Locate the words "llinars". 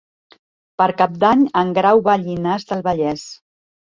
2.23-2.65